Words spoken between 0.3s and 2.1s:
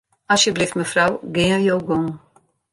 Asjebleaft mefrou, gean jo gong.